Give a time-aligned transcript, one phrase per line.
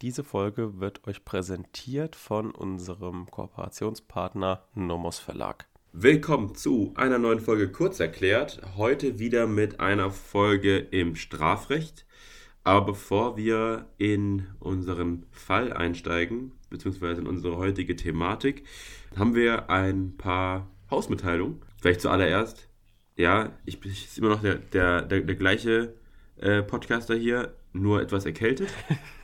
[0.00, 5.66] Diese Folge wird euch präsentiert von unserem Kooperationspartner Nomos Verlag.
[5.92, 8.60] Willkommen zu einer neuen Folge Kurz erklärt.
[8.76, 12.06] Heute wieder mit einer Folge im Strafrecht.
[12.62, 18.62] Aber bevor wir in unseren Fall einsteigen, beziehungsweise in unsere heutige Thematik,
[19.16, 21.60] haben wir ein paar Hausmitteilungen.
[21.80, 22.68] Vielleicht zuallererst.
[23.16, 25.94] Ja, ich bin immer noch der, der, der, der gleiche
[26.36, 28.68] äh, Podcaster hier, nur etwas erkältet.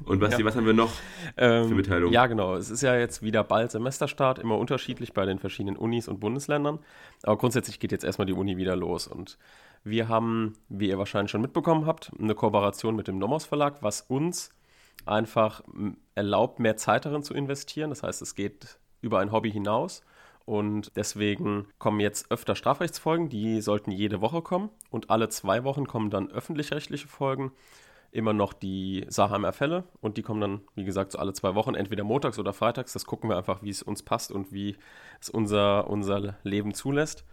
[0.04, 0.46] Und Basti, ja.
[0.46, 0.92] was haben wir noch
[1.36, 2.12] ähm, für Mitteilungen?
[2.12, 2.56] Ja, genau.
[2.56, 6.78] Es ist ja jetzt wieder bald Semesterstart, immer unterschiedlich bei den verschiedenen Unis und Bundesländern.
[7.22, 9.06] Aber grundsätzlich geht jetzt erstmal die Uni wieder los.
[9.06, 9.38] Und
[9.82, 14.02] wir haben, wie ihr wahrscheinlich schon mitbekommen habt, eine Kooperation mit dem Nomos Verlag, was
[14.02, 14.50] uns
[15.06, 15.62] einfach
[16.14, 17.90] erlaubt, mehr Zeit darin zu investieren.
[17.90, 20.02] Das heißt, es geht über ein Hobby hinaus.
[20.46, 24.70] Und deswegen kommen jetzt öfter Strafrechtsfolgen, die sollten jede Woche kommen.
[24.90, 27.52] Und alle zwei Wochen kommen dann öffentlich-rechtliche Folgen.
[28.14, 29.82] Immer noch die Saheimer Fälle.
[30.00, 32.92] Und die kommen dann, wie gesagt, so alle zwei Wochen, entweder montags oder freitags.
[32.92, 34.76] Das gucken wir einfach, wie es uns passt und wie
[35.20, 37.24] es unser, unser Leben zulässt.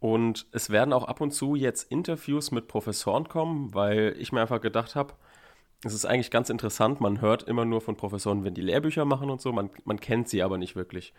[0.00, 4.40] Und es werden auch ab und zu jetzt Interviews mit Professoren kommen, weil ich mir
[4.40, 5.12] einfach gedacht habe,
[5.82, 7.00] es ist eigentlich ganz interessant.
[7.00, 9.52] Man hört immer nur von Professoren, wenn die Lehrbücher machen und so.
[9.52, 11.14] Man, man kennt sie aber nicht wirklich.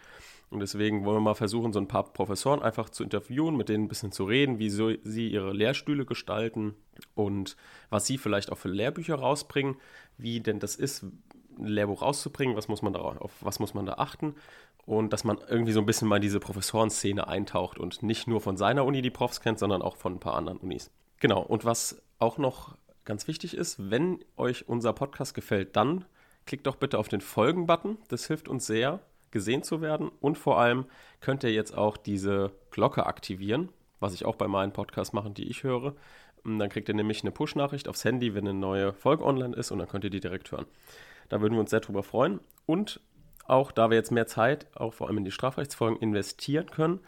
[0.52, 3.86] Und deswegen wollen wir mal versuchen, so ein paar Professoren einfach zu interviewen, mit denen
[3.86, 6.76] ein bisschen zu reden, wie so sie ihre Lehrstühle gestalten
[7.16, 7.56] und
[7.90, 9.78] was sie vielleicht auch für Lehrbücher rausbringen,
[10.18, 13.86] wie denn das ist, ein Lehrbuch rauszubringen, was muss man da, auf was muss man
[13.86, 14.36] da achten
[14.86, 18.42] und dass man irgendwie so ein bisschen mal in diese Professorenszene eintaucht und nicht nur
[18.42, 20.92] von seiner Uni die Profs kennt, sondern auch von ein paar anderen Unis.
[21.20, 26.06] Genau, und was auch noch ganz wichtig ist, wenn euch unser Podcast gefällt, dann
[26.46, 27.98] klickt doch bitte auf den Folgen-Button.
[28.08, 29.00] Das hilft uns sehr,
[29.32, 30.12] gesehen zu werden.
[30.20, 30.86] Und vor allem
[31.20, 35.50] könnt ihr jetzt auch diese Glocke aktivieren, was ich auch bei meinen Podcasts mache, die
[35.50, 35.96] ich höre.
[36.44, 39.72] Und dann kriegt ihr nämlich eine Push-Nachricht aufs Handy, wenn eine neue Folge online ist
[39.72, 40.66] und dann könnt ihr die direkt hören.
[41.30, 42.40] Da würden wir uns sehr drüber freuen.
[42.66, 43.00] Und
[43.46, 47.00] auch da wir jetzt mehr Zeit, auch vor allem in die Strafrechtsfolgen, investieren können,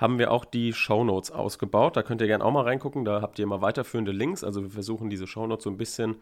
[0.00, 1.94] haben wir auch die Shownotes ausgebaut.
[1.94, 3.04] Da könnt ihr gerne auch mal reingucken.
[3.04, 4.42] Da habt ihr immer weiterführende Links.
[4.42, 6.16] Also wir versuchen diese Shownotes so ein bisschen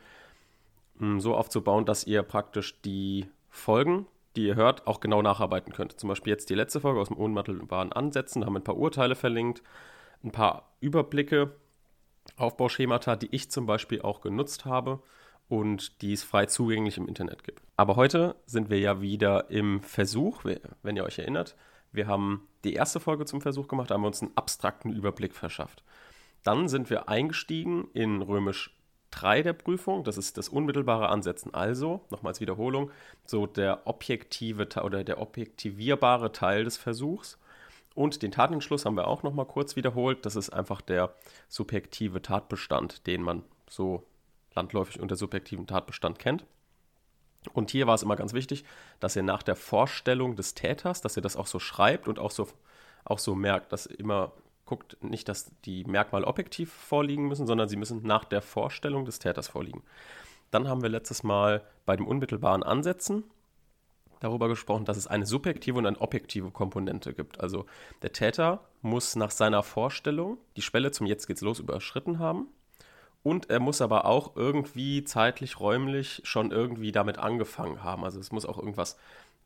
[0.98, 5.72] mh, hm, so aufzubauen, dass ihr praktisch die Folgen, die ihr hört, auch genau nacharbeiten
[5.72, 5.98] könnt.
[5.98, 8.40] Zum Beispiel jetzt die letzte Folge aus dem unmittelbaren Ansätzen.
[8.40, 9.62] Da haben wir ein paar Urteile verlinkt,
[10.24, 11.54] ein paar Überblicke,
[12.36, 15.00] Aufbauschemata, die ich zum Beispiel auch genutzt habe
[15.48, 17.62] und die es frei zugänglich im Internet gibt.
[17.76, 20.44] Aber heute sind wir ja wieder im Versuch,
[20.82, 21.56] wenn ihr euch erinnert,
[21.92, 25.82] wir haben die erste Folge zum Versuch gemacht, haben wir uns einen abstrakten Überblick verschafft.
[26.42, 28.74] Dann sind wir eingestiegen in Römisch
[29.10, 31.54] 3 der Prüfung, das ist das unmittelbare Ansetzen.
[31.54, 32.90] Also, nochmals Wiederholung,
[33.24, 37.38] so der objektive oder der objektivierbare Teil des Versuchs.
[37.94, 40.24] Und den Tatentschluss haben wir auch nochmal kurz wiederholt.
[40.24, 41.14] Das ist einfach der
[41.48, 44.04] subjektive Tatbestand, den man so
[44.54, 46.44] landläufig unter subjektiven Tatbestand kennt.
[47.52, 48.64] Und hier war es immer ganz wichtig,
[49.00, 52.30] dass ihr nach der Vorstellung des Täters, dass ihr das auch so schreibt und auch
[52.30, 52.48] so,
[53.04, 54.32] auch so merkt, dass immer
[54.66, 59.18] guckt, nicht, dass die Merkmale objektiv vorliegen müssen, sondern sie müssen nach der Vorstellung des
[59.18, 59.82] Täters vorliegen.
[60.50, 63.24] Dann haben wir letztes Mal bei dem unmittelbaren Ansetzen
[64.20, 67.40] darüber gesprochen, dass es eine subjektive und eine objektive Komponente gibt.
[67.40, 67.66] Also
[68.02, 72.48] der Täter muss nach seiner Vorstellung die Schwelle zum Jetzt geht's los überschritten haben
[73.28, 78.02] und er muss aber auch irgendwie zeitlich, räumlich schon irgendwie damit angefangen haben.
[78.02, 78.96] Also es muss auch irgendwas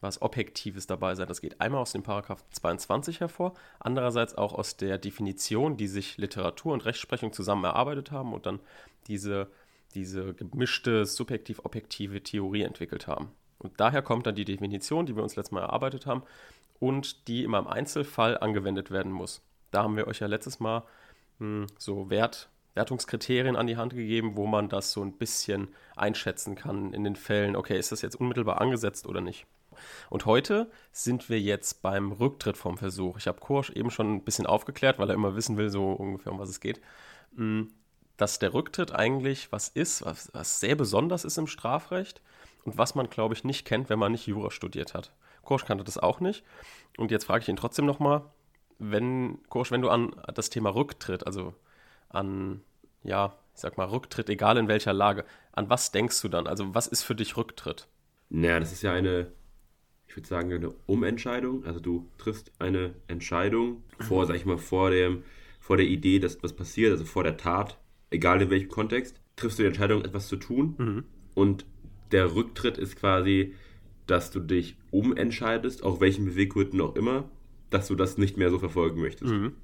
[0.01, 1.27] was Objektives dabei sein.
[1.27, 6.17] Das geht einmal aus dem Paragraph 22 hervor, andererseits auch aus der Definition, die sich
[6.17, 8.61] Literatur und Rechtsprechung zusammen erarbeitet haben und dann
[9.09, 9.49] diese,
[9.95, 13.33] diese gemischte subjektiv-objektive Theorie entwickelt haben.
[13.59, 16.23] Und daher kommt dann die Definition, die wir uns letztes Mal erarbeitet haben
[16.79, 19.43] und die immer im Einzelfall angewendet werden muss.
[19.73, 20.85] Da haben wir euch ja letztes Mal
[21.39, 26.55] hm, so Wert, Wertungskriterien an die Hand gegeben, wo man das so ein bisschen einschätzen
[26.55, 29.47] kann in den Fällen, okay, ist das jetzt unmittelbar angesetzt oder nicht.
[30.11, 33.19] Und heute sind wir jetzt beim Rücktritt vom Versuch.
[33.19, 36.33] Ich habe Korsch eben schon ein bisschen aufgeklärt, weil er immer wissen will, so ungefähr
[36.33, 36.81] um was es geht.
[37.35, 37.63] Mm,
[38.17, 42.23] dass der Rücktritt eigentlich was ist, was, was sehr besonders ist im Strafrecht
[42.65, 45.13] und was man, glaube ich, nicht kennt, wenn man nicht Jura studiert hat.
[45.43, 46.45] Korsch kannte das auch nicht.
[46.99, 48.23] Und jetzt frage ich ihn trotzdem nochmal,
[48.79, 51.55] wenn, Korsch, wenn du an das Thema Rücktritt, also
[52.09, 52.63] an,
[53.05, 56.47] ja, ich sag mal, Rücktritt, egal in welcher Lage, an was denkst du dann?
[56.47, 57.89] Also, was ist für dich Rücktritt?
[58.31, 59.33] Naja, das ist ja eine,
[60.07, 61.65] ich würde sagen, eine Umentscheidung.
[61.65, 65.23] Also, du triffst eine Entscheidung vor, sag ich mal, vor, dem,
[65.61, 67.79] vor der Idee, dass was passiert, also vor der Tat,
[68.11, 70.75] egal in welchem Kontext, triffst du die Entscheidung, etwas zu tun.
[70.79, 71.05] Mhm.
[71.35, 71.67] Und
[72.11, 73.55] der Rücktritt ist quasi,
[74.07, 77.29] dass du dich umentscheidest, auch welchen Beweggründen auch immer,
[77.71, 79.33] dass du das nicht mehr so verfolgen möchtest.
[79.33, 79.57] Mhm.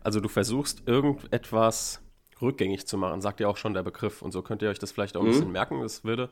[0.00, 2.02] Also du versuchst irgendetwas
[2.42, 4.22] rückgängig zu machen, sagt ja auch schon der Begriff.
[4.22, 5.32] Und so könnt ihr euch das vielleicht auch ein mhm.
[5.32, 5.80] bisschen merken.
[5.80, 6.28] Das würde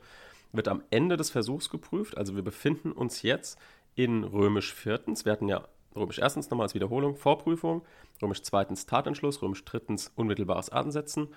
[0.53, 2.17] wird am Ende des Versuchs geprüft.
[2.17, 3.57] Also wir befinden uns jetzt
[3.95, 5.25] in römisch viertens.
[5.25, 7.83] Wir hatten ja römisch erstens nochmal als Wiederholung Vorprüfung,
[8.21, 11.29] römisch zweitens Tatentschluss, römisch drittens unmittelbares Ansetzen.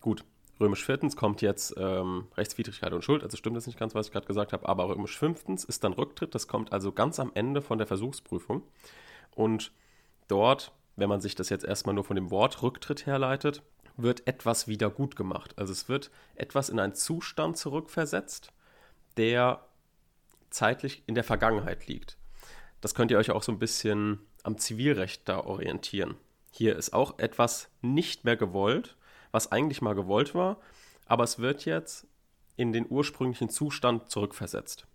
[0.00, 0.24] Gut,
[0.58, 4.12] römisch viertens kommt jetzt ähm, Rechtswidrigkeit und Schuld, also stimmt das nicht ganz, was ich
[4.12, 7.62] gerade gesagt habe, aber römisch fünftens ist dann Rücktritt, das kommt also ganz am Ende
[7.62, 8.62] von der Versuchsprüfung.
[9.34, 9.72] Und
[10.26, 13.62] dort, wenn man sich das jetzt erstmal nur von dem Wort Rücktritt herleitet,
[14.02, 15.54] wird etwas wieder gut gemacht.
[15.56, 18.52] Also es wird etwas in einen Zustand zurückversetzt,
[19.16, 19.64] der
[20.50, 22.16] zeitlich in der Vergangenheit liegt.
[22.80, 26.16] Das könnt ihr euch auch so ein bisschen am Zivilrecht da orientieren.
[26.50, 28.96] Hier ist auch etwas nicht mehr gewollt,
[29.30, 30.58] was eigentlich mal gewollt war,
[31.06, 32.06] aber es wird jetzt
[32.56, 34.86] in den ursprünglichen Zustand zurückversetzt.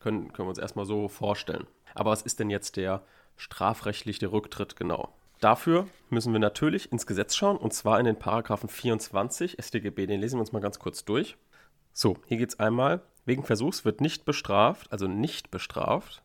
[0.00, 1.66] Können, können wir uns erstmal so vorstellen.
[1.94, 3.02] Aber was ist denn jetzt der
[3.36, 5.14] strafrechtliche Rücktritt genau?
[5.44, 10.06] Dafür müssen wir natürlich ins Gesetz schauen und zwar in den Paragraphen 24 StGB.
[10.06, 11.36] Den lesen wir uns mal ganz kurz durch.
[11.92, 13.02] So, hier geht es einmal.
[13.26, 16.22] Wegen Versuchs wird nicht bestraft, also nicht bestraft,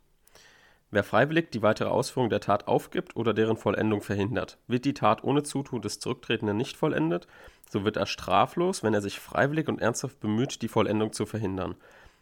[0.92, 5.24] Wer freiwillig die weitere Ausführung der Tat aufgibt oder deren Vollendung verhindert, wird die Tat
[5.24, 7.28] ohne Zutun des Zurücktretenden nicht vollendet,
[7.70, 11.76] so wird er straflos, wenn er sich freiwillig und ernsthaft bemüht, die Vollendung zu verhindern.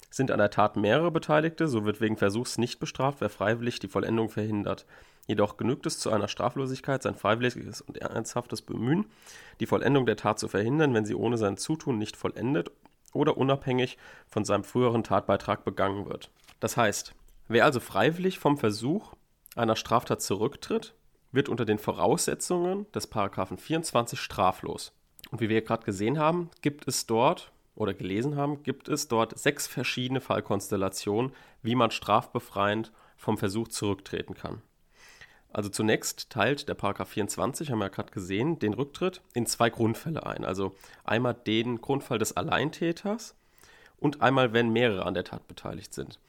[0.10, 3.88] Sind an der Tat mehrere Beteiligte, so wird wegen Versuchs nicht bestraft, wer freiwillig die
[3.88, 4.86] Vollendung verhindert.
[5.28, 9.06] Jedoch genügt es zu einer Straflosigkeit, sein freiwilliges und ernsthaftes Bemühen,
[9.60, 12.72] die Vollendung der Tat zu verhindern, wenn sie ohne sein Zutun nicht vollendet
[13.14, 13.98] oder unabhängig
[14.28, 16.32] von seinem früheren Tatbeitrag begangen wird.
[16.60, 17.14] Das heißt,
[17.48, 19.14] Wer also freiwillig vom Versuch
[19.56, 20.94] einer Straftat zurücktritt,
[21.32, 24.92] wird unter den Voraussetzungen des Paragraphen 24 straflos.
[25.32, 29.38] Und wie wir gerade gesehen haben, gibt es dort oder gelesen haben, gibt es dort
[29.38, 31.32] sechs verschiedene Fallkonstellationen,
[31.62, 34.62] wie man strafbefreiend vom Versuch zurücktreten kann.
[35.58, 39.72] Also zunächst teilt der Paragraph 24, haben wir ja gerade gesehen, den Rücktritt in zwei
[39.72, 40.46] Grundfälle ein.
[40.46, 43.36] Also einmal den Grundfall des Alleintäters
[43.98, 46.20] und einmal, wenn mehrere an der Tat beteiligt sind.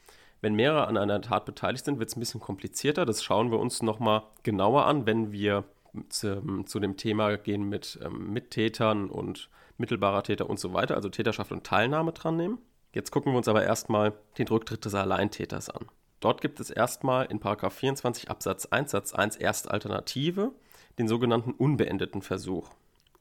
[0.41, 3.05] Wenn mehrere an einer Tat beteiligt sind, wird es ein bisschen komplizierter.
[3.05, 5.63] Das schauen wir uns nochmal genauer an, wenn wir
[6.09, 11.07] zu, zu, dem Thema gehen mit ähm, Mittätern und mittelbarer Täter und so weiter, also
[11.07, 12.57] Täterschaft und Teilnahme dran nehmen.
[12.93, 15.85] Jetzt gucken wir uns aber erstmal den Rücktritt des Alleintäters an.
[16.19, 20.51] Dort gibt es erstmal in 24 Absatz 1 Satz 1 erste Alternative,
[20.97, 22.69] den sogenannten unbeendeten Versuch.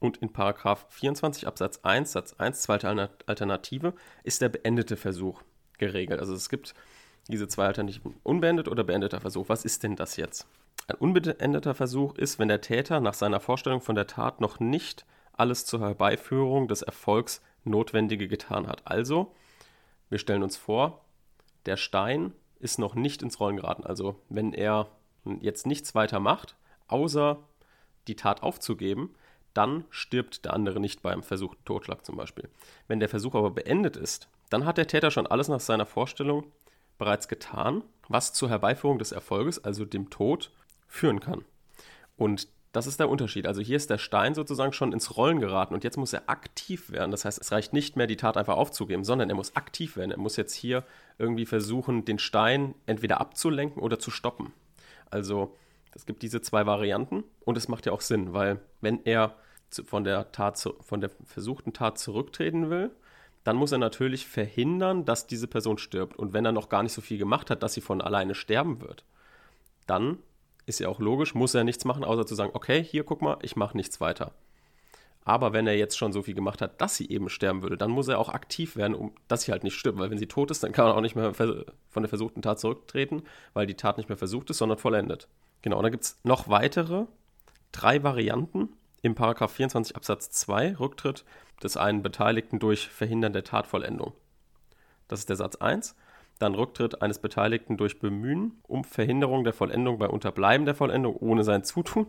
[0.01, 5.43] Und in 24 Absatz 1 Satz 1 zweite Alternative ist der beendete Versuch
[5.79, 6.21] geregelt.
[6.21, 6.75] Also es gibt
[7.29, 9.49] diese zwei Alternativen unbeendet oder beendeter Versuch.
[9.49, 10.47] Was ist denn das jetzt?
[10.87, 15.05] Ein unbeendeter Versuch ist, wenn der Täter nach seiner Vorstellung von der Tat noch nicht
[15.33, 18.83] alles zur Herbeiführung des Erfolgs Notwendige getan hat.
[18.85, 19.35] Also,
[20.09, 21.05] wir stellen uns vor,
[21.67, 23.85] der Stein ist noch nicht ins Rollen geraten.
[23.85, 24.89] Also, wenn er
[25.41, 26.57] jetzt nichts weiter macht,
[26.89, 27.39] außer
[28.07, 29.15] die Tat aufzugeben,
[29.55, 32.49] dann stirbt der andere nicht beim versuchten Totschlag zum Beispiel.
[32.87, 36.45] Wenn der Versuch aber beendet ist, dann hat der Täter schon alles nach seiner Vorstellung
[36.97, 40.51] bereits getan, was zur Herbeiführung des Erfolges, also dem Tod,
[40.87, 41.45] führen kann.
[42.17, 43.47] Und das ist der Unterschied.
[43.47, 46.91] Also hier ist der Stein sozusagen schon ins Rollen geraten und jetzt muss er aktiv
[46.91, 47.11] werden.
[47.11, 50.11] Das heißt, es reicht nicht mehr, die Tat einfach aufzugeben, sondern er muss aktiv werden.
[50.11, 50.85] Er muss jetzt hier
[51.19, 54.53] irgendwie versuchen, den Stein entweder abzulenken oder zu stoppen.
[55.11, 55.57] Also
[55.95, 59.35] es gibt diese zwei Varianten und es macht ja auch Sinn, weil wenn er
[59.85, 62.91] von der Tat, von der versuchten Tat zurücktreten will,
[63.45, 66.19] dann muss er natürlich verhindern, dass diese Person stirbt.
[66.19, 68.81] Und wenn er noch gar nicht so viel gemacht hat, dass sie von alleine sterben
[68.81, 69.05] wird,
[69.87, 70.19] dann
[70.69, 73.39] ist ja auch logisch, muss er nichts machen, außer zu sagen, okay, hier guck mal,
[73.43, 74.33] ich mache nichts weiter.
[75.25, 77.91] Aber wenn er jetzt schon so viel gemacht hat, dass sie eben sterben würde, dann
[77.91, 79.99] muss er auch aktiv werden, um dass sie halt nicht stirbt.
[79.99, 82.59] Weil wenn sie tot ist, dann kann er auch nicht mehr von der versuchten Tat
[82.61, 83.23] zurücktreten,
[83.53, 85.29] weil die Tat nicht mehr versucht ist, sondern vollendet.
[85.61, 87.05] Genau, und dann gibt es noch weitere
[87.73, 88.71] drei Varianten
[89.03, 91.25] im Paragraph 24 Absatz 2 Rücktritt
[91.63, 94.15] des einen Beteiligten durch Verhindern der Tatvollendung.
[95.09, 95.95] Das ist der Satz 1.
[96.39, 101.45] Dann Rücktritt eines Beteiligten durch Bemühen um Verhinderung der Vollendung bei Unterbleiben der Vollendung ohne
[101.45, 102.07] sein Zutun.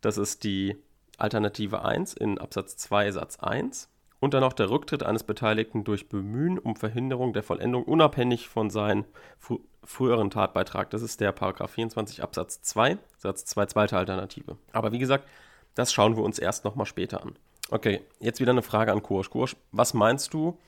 [0.00, 0.76] Das ist die
[1.16, 3.88] Alternative 1 in Absatz 2 Satz 1.
[4.20, 8.70] Und dann noch der Rücktritt eines Beteiligten durch Bemühen um Verhinderung der Vollendung unabhängig von
[8.70, 9.04] seinem
[9.38, 10.90] fr früheren Tatbeitrag.
[10.90, 14.58] Das ist der Paragraph 24 Absatz 2 Satz 2 zweite Alternative.
[14.72, 15.26] Aber wie gesagt,
[15.74, 17.36] das schauen wir uns erst nochmal später an.
[17.70, 19.30] Okay, jetzt wieder eine Frage an Kursch.
[19.30, 20.58] Kursch, was meinst du,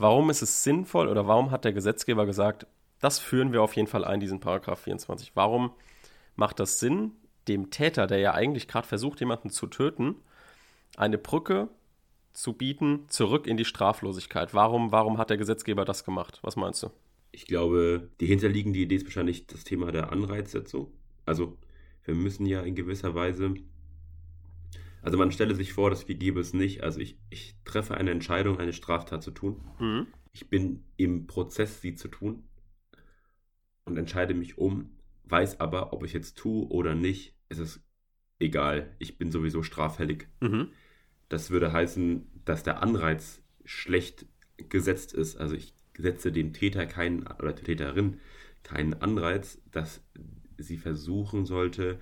[0.00, 2.66] warum ist es sinnvoll oder warum hat der Gesetzgeber gesagt,
[3.00, 5.32] das führen wir auf jeden Fall ein, diesen Paragraph 24?
[5.34, 5.72] Warum
[6.36, 7.12] macht das Sinn,
[7.48, 10.16] dem Täter, der ja eigentlich gerade versucht, jemanden zu töten,
[10.96, 11.68] eine Brücke
[12.32, 14.54] zu bieten, zurück in die Straflosigkeit?
[14.54, 16.38] Warum, warum hat der Gesetzgeber das gemacht?
[16.42, 16.90] Was meinst du?
[17.32, 20.88] Ich glaube, die hinterliegende Idee ist wahrscheinlich das Thema der Anreizsetzung.
[21.26, 21.56] Also,
[22.04, 23.54] wir müssen ja in gewisser Weise
[25.02, 26.82] also man stelle sich vor, dass wir gäbe es nicht.
[26.82, 29.64] Also ich, ich treffe eine Entscheidung, eine Straftat zu tun.
[29.78, 30.06] Mhm.
[30.32, 32.44] ich bin im Prozess, sie zu tun
[33.84, 34.90] und entscheide mich um,
[35.24, 37.80] weiß aber, ob ich jetzt tue oder nicht, ist es
[38.38, 38.94] egal.
[38.98, 40.28] Ich bin sowieso straffällig.
[40.40, 40.68] Mhm.
[41.28, 44.26] Das würde heißen, dass der Anreiz schlecht
[44.56, 45.36] gesetzt ist.
[45.36, 48.20] Also ich setze dem Täter keinen oder der Täterin
[48.62, 50.02] keinen Anreiz, dass
[50.58, 51.98] sie versuchen sollte,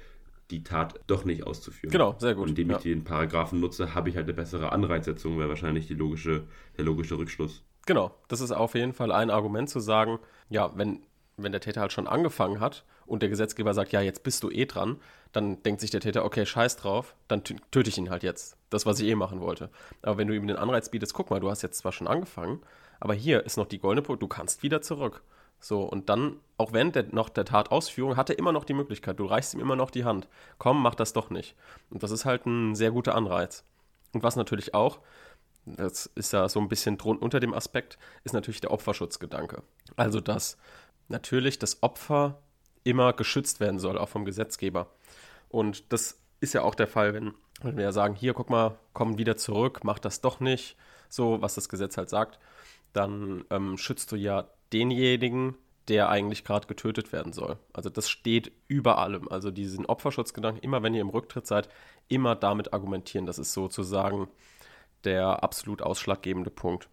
[0.51, 1.93] die Tat doch nicht auszuführen.
[1.93, 2.45] Genau, sehr gut.
[2.45, 2.77] Und indem ja.
[2.77, 7.19] ich den Paragraphen nutze, habe ich halt eine bessere Anreizsetzung, wäre wahrscheinlich logische, der logische
[7.19, 7.65] Rückschluss.
[7.87, 11.01] Genau, das ist auf jeden Fall ein Argument zu sagen, ja, wenn,
[11.37, 14.51] wenn der Täter halt schon angefangen hat und der Gesetzgeber sagt, ja, jetzt bist du
[14.51, 14.97] eh dran,
[15.33, 18.57] dann denkt sich der Täter, okay, scheiß drauf, dann töte ich ihn halt jetzt.
[18.71, 19.71] Das, was ich eh machen wollte.
[20.03, 22.61] Aber wenn du ihm den Anreiz bietest, guck mal, du hast jetzt zwar schon angefangen,
[23.01, 25.23] aber hier ist noch die goldene Punkt, du kannst wieder zurück.
[25.61, 29.19] So, und dann, auch während der, noch der Tatausführung, hat er immer noch die Möglichkeit.
[29.19, 30.29] Du reichst ihm immer noch die Hand.
[30.59, 31.57] Komm, mach das doch nicht.
[31.91, 33.65] Und das ist halt ein sehr guter Anreiz.
[34.13, 35.01] Und was natürlich auch,
[35.67, 39.63] das ist ja so ein bisschen drun unter dem Aspekt, ist natürlich der Opferschutzgedanke.
[39.97, 40.57] Also, dass
[41.09, 42.39] natürlich das Opfer
[42.85, 44.87] immer geschützt werden soll, auch vom Gesetzgeber.
[45.49, 48.79] Und das ist ja auch der Fall, wenn, wenn wir ja sagen, hier, guck mal,
[48.93, 50.77] komm wieder zurück, mach das doch nicht,
[51.09, 52.39] so, was das Gesetz halt sagt,
[52.93, 55.57] dann ähm, schützt du ja denjenigen,
[55.89, 57.59] der eigentlich gerade getötet werden soll.
[57.73, 59.29] Also das steht über allem.
[59.29, 61.69] Also diesen Opferschutzgedanken, immer wenn ihr im Rücktritt seid,
[62.09, 63.27] immer damit argumentieren.
[63.27, 64.29] Das ist sozusagen
[65.05, 66.89] der absolut ausschlaggebende Punkt.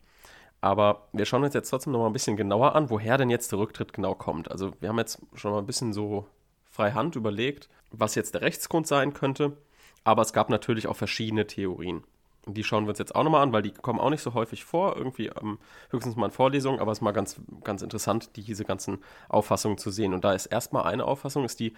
[0.62, 3.52] Aber wir schauen uns jetzt trotzdem noch mal ein bisschen genauer an, woher denn jetzt
[3.52, 4.50] der Rücktritt genau kommt.
[4.50, 6.28] Also wir haben jetzt schon mal ein bisschen so
[6.64, 9.58] frei Hand überlegt, was jetzt der Rechtsgrund sein könnte.
[10.04, 12.04] Aber es gab natürlich auch verschiedene Theorien.
[12.48, 14.66] Die schauen wir uns jetzt auch nochmal an, weil die kommen auch nicht so häufig
[14.66, 15.58] vor, irgendwie ähm,
[15.90, 19.00] höchstens mal in Vorlesungen, aber es ist mal ganz, ganz interessant, diese ganzen
[19.30, 20.14] Auffassungen zu sehen.
[20.14, 21.74] Und da ist erstmal eine Auffassung, ist die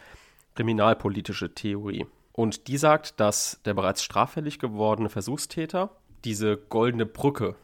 [0.56, 2.06] kriminalpolitische Theorie.
[2.34, 5.90] Und die sagt, dass der bereits straffällig gewordene Versuchstäter
[6.24, 7.56] diese goldene Brücke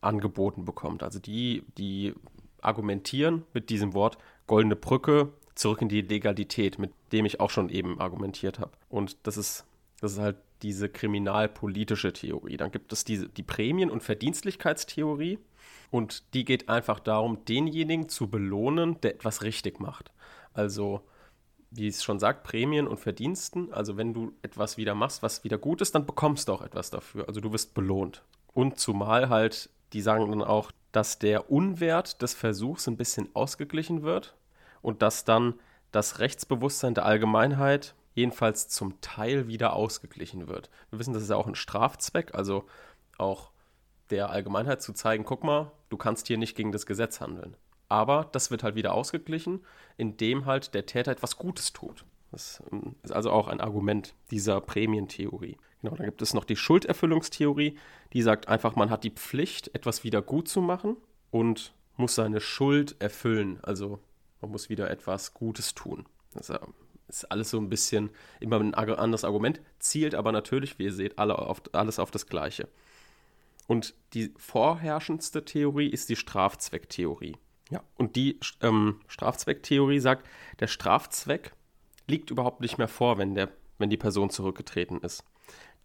[0.00, 1.02] angeboten bekommt.
[1.02, 2.14] Also die, die
[2.60, 7.68] argumentieren mit diesem Wort goldene Brücke zurück in die Legalität, mit dem ich auch schon
[7.68, 8.72] eben argumentiert habe.
[8.88, 9.64] Und das ist,
[10.00, 12.56] das ist halt diese kriminalpolitische Theorie.
[12.56, 15.38] Dann gibt es diese, die Prämien- und Verdienstlichkeitstheorie.
[15.90, 20.12] Und die geht einfach darum, denjenigen zu belohnen, der etwas richtig macht.
[20.52, 21.02] Also,
[21.70, 23.72] wie es schon sagt, Prämien und Verdiensten.
[23.72, 26.90] Also, wenn du etwas wieder machst, was wieder gut ist, dann bekommst du auch etwas
[26.90, 27.26] dafür.
[27.26, 28.22] Also, du wirst belohnt.
[28.52, 34.02] Und zumal halt, die sagen dann auch, dass der Unwert des Versuchs ein bisschen ausgeglichen
[34.02, 34.34] wird
[34.82, 35.54] und dass dann
[35.92, 40.70] das Rechtsbewusstsein der Allgemeinheit jedenfalls zum Teil wieder ausgeglichen wird.
[40.90, 42.64] Wir wissen, das ist ja auch ein Strafzweck, also
[43.18, 43.50] auch
[44.10, 47.56] der Allgemeinheit zu zeigen, guck mal, du kannst hier nicht gegen das Gesetz handeln.
[47.88, 49.64] Aber das wird halt wieder ausgeglichen,
[49.96, 52.04] indem halt der Täter etwas Gutes tut.
[52.30, 55.56] Das ähm, ist also auch ein Argument dieser Prämientheorie.
[55.82, 57.78] Genau, dann gibt es noch die Schulderfüllungstheorie,
[58.12, 60.96] die sagt einfach, man hat die Pflicht, etwas wieder gut zu machen
[61.30, 63.58] und muss seine Schuld erfüllen.
[63.62, 63.98] Also
[64.40, 66.06] man muss wieder etwas Gutes tun.
[66.32, 66.50] Das
[67.16, 71.18] ist alles so ein bisschen immer ein anderes Argument, zielt aber natürlich, wie ihr seht,
[71.18, 72.68] alle auf, alles auf das Gleiche.
[73.66, 77.36] Und die vorherrschendste Theorie ist die Strafzwecktheorie.
[77.70, 80.26] Ja, und die ähm, Strafzwecktheorie sagt,
[80.58, 81.52] der Strafzweck
[82.08, 83.48] liegt überhaupt nicht mehr vor, wenn, der,
[83.78, 85.22] wenn die Person zurückgetreten ist.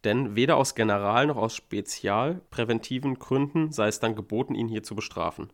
[0.03, 4.95] Denn weder aus General- noch aus spezialpräventiven Gründen sei es dann geboten, ihn hier zu
[4.95, 5.51] bestrafen.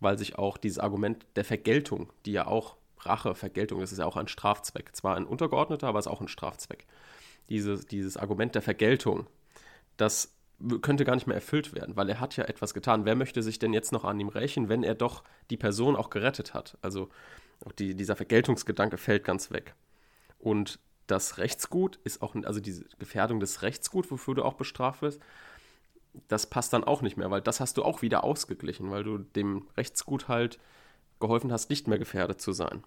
[0.00, 4.06] Weil sich auch dieses Argument der Vergeltung, die ja auch Rache, Vergeltung, das ist ja
[4.06, 4.94] auch ein Strafzweck.
[4.94, 6.86] Zwar ein untergeordneter, aber es ist auch ein Strafzweck.
[7.48, 9.26] Dieses, dieses Argument der Vergeltung,
[9.96, 10.34] das
[10.82, 13.04] könnte gar nicht mehr erfüllt werden, weil er hat ja etwas getan.
[13.04, 16.10] Wer möchte sich denn jetzt noch an ihm rächen, wenn er doch die Person auch
[16.10, 16.76] gerettet hat?
[16.82, 17.08] Also
[17.78, 19.74] die, dieser Vergeltungsgedanke fällt ganz weg.
[20.38, 25.20] Und das Rechtsgut ist auch, also diese Gefährdung des Rechtsgut, wofür du auch bestraft wirst,
[26.26, 29.18] das passt dann auch nicht mehr, weil das hast du auch wieder ausgeglichen, weil du
[29.18, 30.58] dem Rechtsgut halt
[31.20, 32.82] geholfen hast, nicht mehr gefährdet zu sein.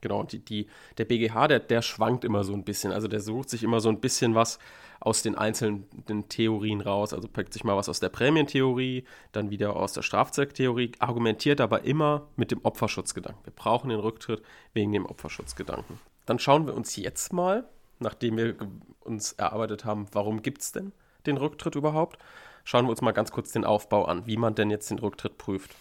[0.00, 2.92] Genau, die, die, der BGH, der, der schwankt immer so ein bisschen.
[2.92, 4.58] Also der sucht sich immer so ein bisschen was
[5.00, 5.86] aus den einzelnen
[6.28, 7.12] Theorien raus.
[7.12, 11.84] Also packt sich mal was aus der Prämientheorie, dann wieder aus der Strafzeugtheorie, argumentiert aber
[11.84, 13.44] immer mit dem Opferschutzgedanken.
[13.44, 14.42] Wir brauchen den Rücktritt
[14.74, 15.98] wegen dem Opferschutzgedanken.
[16.26, 17.64] Dann schauen wir uns jetzt mal,
[17.98, 18.56] nachdem wir
[19.00, 20.92] uns erarbeitet haben, warum gibt es denn
[21.26, 22.18] den Rücktritt überhaupt,
[22.64, 25.38] schauen wir uns mal ganz kurz den Aufbau an, wie man denn jetzt den Rücktritt
[25.38, 25.74] prüft.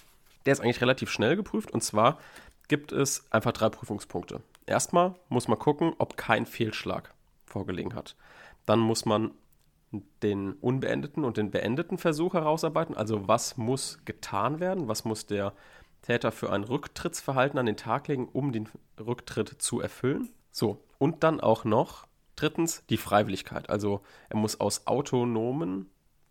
[0.46, 2.20] Der ist eigentlich relativ schnell geprüft und zwar
[2.68, 4.42] gibt es einfach drei Prüfungspunkte.
[4.66, 7.14] Erstmal muss man gucken, ob kein Fehlschlag
[7.46, 8.16] vorgelegen hat.
[8.66, 9.32] Dann muss man
[10.24, 12.96] den unbeendeten und den beendeten Versuch herausarbeiten.
[12.96, 14.88] Also was muss getan werden?
[14.88, 15.54] Was muss der
[16.02, 18.68] Täter für ein Rücktrittsverhalten an den Tag legen, um den
[19.00, 20.30] Rücktritt zu erfüllen?
[20.52, 23.70] So, und dann auch noch drittens die Freiwilligkeit.
[23.70, 25.90] Also er muss aus autonomen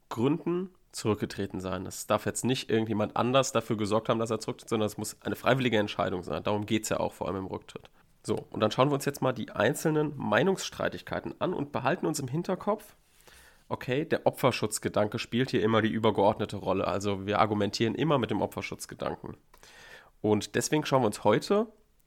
[0.08, 1.86] Gründen zurückgetreten sein.
[1.86, 5.16] Es darf jetzt nicht irgendjemand anders dafür gesorgt haben, dass er zurücktritt, sondern es muss
[5.22, 6.42] eine freiwillige Entscheidung sein.
[6.42, 7.90] Darum geht es ja auch vor allem im Rücktritt.
[8.22, 12.20] So, und dann schauen wir uns jetzt mal die einzelnen Meinungsstreitigkeiten an und behalten uns
[12.20, 12.96] im Hinterkopf,
[13.68, 16.86] okay, der Opferschutzgedanke spielt hier immer die übergeordnete Rolle.
[16.86, 19.36] Also wir argumentieren immer mit dem Opferschutzgedanken.
[20.20, 21.66] Und deswegen schauen wir uns heute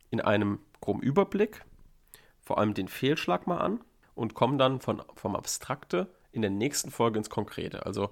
[0.10, 1.64] in einem groben Überblick
[2.42, 3.82] vor allem den Fehlschlag mal an
[4.16, 7.86] und kommen dann von, vom Abstrakte in der nächsten Folge ins Konkrete.
[7.86, 8.10] Also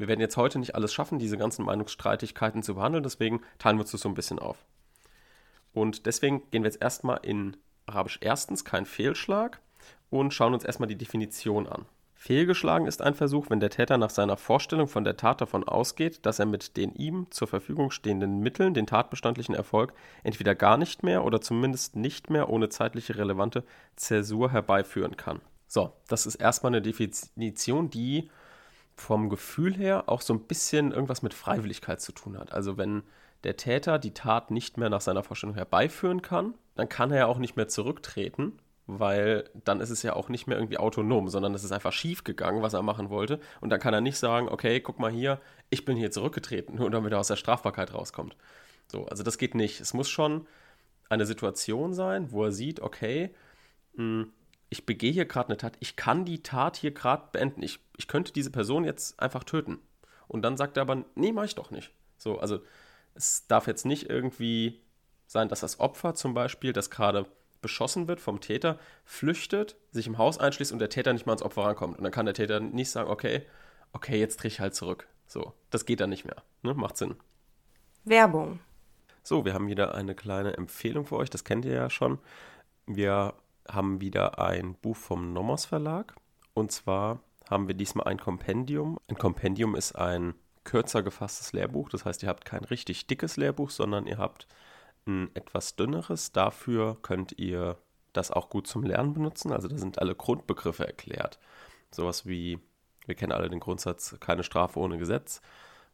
[0.00, 3.82] wir werden jetzt heute nicht alles schaffen, diese ganzen Meinungsstreitigkeiten zu behandeln, deswegen teilen wir
[3.82, 4.64] uns das so ein bisschen auf.
[5.74, 9.60] Und deswegen gehen wir jetzt erstmal in Arabisch erstens kein Fehlschlag
[10.08, 11.84] und schauen uns erstmal die Definition an.
[12.14, 16.24] Fehlgeschlagen ist ein Versuch, wenn der Täter nach seiner Vorstellung von der Tat davon ausgeht,
[16.24, 19.92] dass er mit den ihm zur Verfügung stehenden Mitteln den tatbestandlichen Erfolg
[20.22, 23.64] entweder gar nicht mehr oder zumindest nicht mehr ohne zeitliche relevante
[23.96, 25.40] Zäsur herbeiführen kann.
[25.66, 28.30] So, das ist erstmal eine Definition, die
[29.00, 32.52] vom Gefühl her auch so ein bisschen irgendwas mit Freiwilligkeit zu tun hat.
[32.52, 33.02] Also wenn
[33.44, 37.26] der Täter die Tat nicht mehr nach seiner Vorstellung herbeiführen kann, dann kann er ja
[37.26, 38.58] auch nicht mehr zurücktreten
[38.98, 42.24] weil dann ist es ja auch nicht mehr irgendwie autonom, sondern es ist einfach schief
[42.24, 43.40] gegangen, was er machen wollte.
[43.60, 46.90] Und dann kann er nicht sagen, okay, guck mal hier, ich bin hier zurückgetreten, nur
[46.90, 48.36] damit er aus der Strafbarkeit rauskommt.
[48.88, 49.80] So, also das geht nicht.
[49.80, 50.46] Es muss schon
[51.08, 53.34] eine Situation sein, wo er sieht, okay,
[53.94, 54.32] hm,
[54.70, 57.62] ich begehe hier gerade eine Tat, ich kann die Tat hier gerade beenden.
[57.62, 59.80] Ich, ich könnte diese Person jetzt einfach töten.
[60.28, 61.90] Und dann sagt er aber, nee, mach ich doch nicht.
[62.16, 62.60] So, also
[63.14, 64.80] es darf jetzt nicht irgendwie
[65.26, 67.26] sein, dass das Opfer zum Beispiel, das gerade
[67.60, 71.42] beschossen wird vom Täter, flüchtet, sich im Haus einschließt und der Täter nicht mal ans
[71.42, 71.98] Opfer rankommt.
[71.98, 73.42] Und dann kann der Täter nicht sagen, okay,
[73.92, 75.08] okay, jetzt drehe ich halt zurück.
[75.26, 76.42] So, das geht dann nicht mehr.
[76.62, 76.74] Ne?
[76.74, 77.16] Macht Sinn.
[78.04, 78.60] Werbung.
[79.22, 82.18] So, wir haben wieder eine kleine Empfehlung für euch, das kennt ihr ja schon.
[82.86, 83.34] Wir
[83.72, 86.14] haben wieder ein Buch vom Nomos Verlag.
[86.54, 88.98] Und zwar haben wir diesmal ein Kompendium.
[89.08, 90.34] Ein Kompendium ist ein
[90.64, 91.88] kürzer gefasstes Lehrbuch.
[91.88, 94.46] Das heißt, ihr habt kein richtig dickes Lehrbuch, sondern ihr habt
[95.06, 96.32] ein etwas dünneres.
[96.32, 97.76] Dafür könnt ihr
[98.12, 99.52] das auch gut zum Lernen benutzen.
[99.52, 101.38] Also da sind alle Grundbegriffe erklärt.
[101.90, 102.58] Sowas wie,
[103.06, 105.40] wir kennen alle den Grundsatz, keine Strafe ohne Gesetz.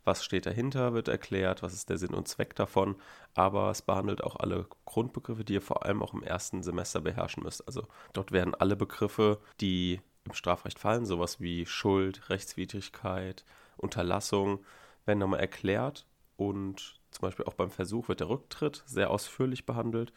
[0.07, 2.95] Was steht dahinter, wird erklärt, was ist der Sinn und Zweck davon.
[3.35, 7.42] Aber es behandelt auch alle Grundbegriffe, die ihr vor allem auch im ersten Semester beherrschen
[7.42, 7.66] müsst.
[7.66, 13.45] Also dort werden alle Begriffe, die im Strafrecht fallen, sowas wie Schuld, Rechtswidrigkeit,
[13.77, 14.64] Unterlassung,
[15.07, 20.12] werden nochmal erklärt und zum Beispiel auch beim Versuch wird der Rücktritt sehr ausführlich behandelt.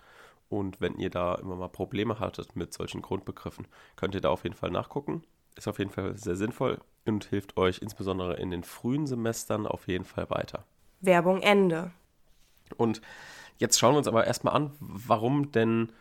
[0.49, 4.43] Und wenn ihr da immer mal Probleme hattet mit solchen Grundbegriffen, könnt ihr da auf
[4.43, 5.23] jeden Fall nachgucken.
[5.55, 6.79] Ist auf jeden Fall sehr sinnvoll
[7.15, 10.63] und hilft euch insbesondere in den frühen Semestern auf jeden Fall weiter.
[11.01, 11.91] Werbung Ende.
[12.77, 13.01] Und
[13.57, 15.91] jetzt schauen wir uns aber erstmal an, warum denn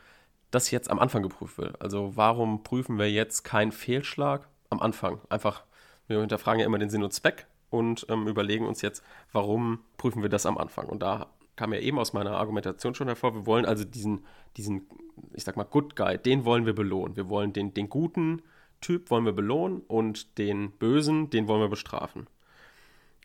[0.51, 1.81] das jetzt am Anfang geprüft wird.
[1.83, 5.21] Also warum prüfen wir jetzt keinen Fehlschlag am Anfang?
[5.29, 5.65] Einfach,
[6.07, 10.23] wir hinterfragen ja immer den Sinn und Zweck und ähm, überlegen uns jetzt, warum prüfen
[10.23, 10.87] wir das am Anfang.
[10.87, 14.25] Und da kam ja eben aus meiner Argumentation schon hervor, wir wollen also diesen,
[14.57, 14.87] diesen,
[15.35, 17.17] ich sag mal, Good Guy, den wollen wir belohnen.
[17.17, 18.43] Wir wollen den, den guten
[18.81, 22.29] Typ wollen wir belohnen und den bösen, den wollen wir bestrafen.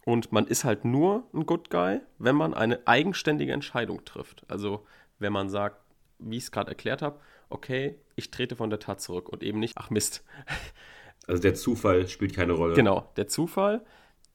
[0.06, 4.44] Und man ist halt nur ein Good Guy, wenn man eine eigenständige Entscheidung trifft.
[4.50, 4.86] Also
[5.20, 5.78] wenn man sagt,
[6.20, 9.60] wie ich es gerade erklärt habe, okay, ich trete von der Tat zurück und eben
[9.60, 10.24] nicht, ach Mist.
[11.26, 12.74] Also der Zufall spielt keine Rolle.
[12.74, 13.86] Genau, der Zufall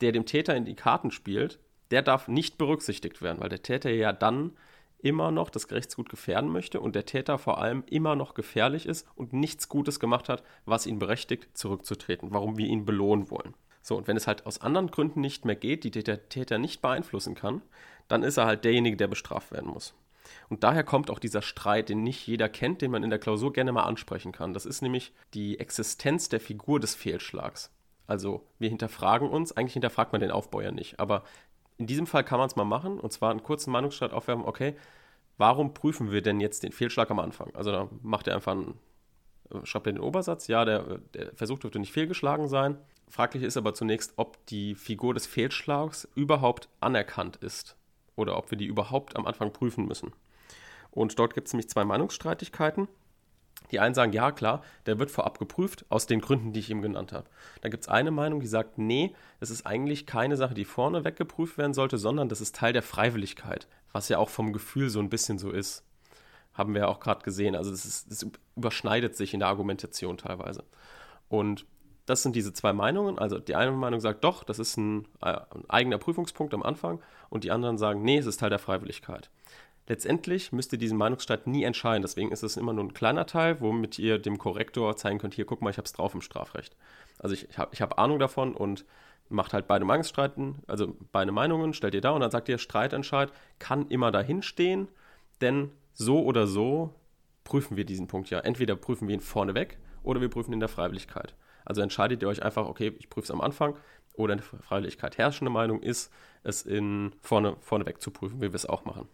[0.00, 1.58] der dem Täter in die Karten spielt,
[1.90, 4.52] der darf nicht berücksichtigt werden, weil der Täter ja dann
[4.98, 9.06] immer noch das Gerichtsgut gefährden möchte und der Täter vor allem immer noch gefährlich ist
[9.14, 13.54] und nichts Gutes gemacht hat, was ihn berechtigt, zurückzutreten, warum wir ihn belohnen wollen.
[13.82, 16.82] So, und wenn es halt aus anderen Gründen nicht mehr geht, die der Täter nicht
[16.82, 17.62] beeinflussen kann,
[18.08, 19.94] dann ist er halt derjenige, der bestraft werden muss.
[20.48, 23.52] Und daher kommt auch dieser Streit, den nicht jeder kennt, den man in der Klausur
[23.52, 24.52] gerne mal ansprechen kann.
[24.52, 27.70] Das ist nämlich die Existenz der Figur des Fehlschlags.
[28.06, 31.24] Also wir hinterfragen uns, eigentlich hinterfragt man den Aufbau ja nicht, aber
[31.78, 34.76] in diesem Fall kann man es mal machen und zwar einen kurzen Meinungsstreit aufwerfen, okay,
[35.38, 37.54] warum prüfen wir denn jetzt den Fehlschlag am Anfang?
[37.54, 38.78] Also da macht er einfach einen,
[39.50, 42.76] äh, schreibt er den Obersatz, ja, der, der Versuch dürfte nicht fehlgeschlagen sein.
[43.08, 47.76] Fraglich ist aber zunächst, ob die Figur des Fehlschlags überhaupt anerkannt ist
[48.16, 50.12] oder ob wir die überhaupt am Anfang prüfen müssen.
[50.90, 52.88] Und dort gibt es nämlich zwei Meinungsstreitigkeiten.
[53.70, 56.82] Die einen sagen, ja klar, der wird vorab geprüft, aus den Gründen, die ich ihm
[56.82, 57.28] genannt habe.
[57.60, 61.04] Dann gibt es eine Meinung, die sagt, nee, es ist eigentlich keine Sache, die vorne
[61.04, 65.00] weggeprüft werden sollte, sondern das ist Teil der Freiwilligkeit, was ja auch vom Gefühl so
[65.00, 65.84] ein bisschen so ist.
[66.54, 67.54] Haben wir ja auch gerade gesehen.
[67.54, 68.26] Also es
[68.56, 70.64] überschneidet sich in der Argumentation teilweise.
[71.28, 71.66] Und
[72.08, 73.18] das sind diese zwei Meinungen.
[73.18, 77.00] Also die eine Meinung sagt, doch, das ist ein, äh, ein eigener Prüfungspunkt am Anfang.
[77.28, 79.30] Und die anderen sagen, nee, es ist Teil der Freiwilligkeit.
[79.88, 82.02] Letztendlich müsst ihr diesen Meinungsstreit nie entscheiden.
[82.02, 85.46] Deswegen ist es immer nur ein kleiner Teil, womit ihr dem Korrektor zeigen könnt, hier,
[85.46, 86.76] guck mal, ich habe es drauf im Strafrecht.
[87.18, 88.84] Also ich, ich habe ich hab Ahnung davon und
[89.30, 93.32] macht halt beide Meinungsstreiten, also beide Meinungen, stellt ihr da und dann sagt ihr, Streitentscheid
[93.58, 94.88] kann immer dahin stehen,
[95.40, 96.94] denn so oder so
[97.44, 98.40] prüfen wir diesen Punkt ja.
[98.40, 101.34] Entweder prüfen wir ihn vorneweg oder wir prüfen ihn in der Freiwilligkeit.
[101.64, 103.74] Also entscheidet ihr euch einfach, okay, ich prüfe es am Anfang
[104.14, 105.16] oder in der Freiwilligkeit.
[105.16, 109.08] Herrschende Meinung ist, es in vorne, vorneweg zu prüfen, wie wir es auch machen.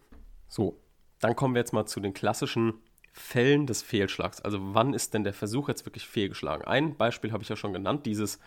[0.47, 0.79] So,
[1.19, 2.73] dann kommen wir jetzt mal zu den klassischen
[3.13, 4.41] Fällen des Fehlschlags.
[4.41, 6.65] Also wann ist denn der Versuch jetzt wirklich fehlgeschlagen?
[6.65, 8.39] Ein Beispiel habe ich ja schon genannt, dieses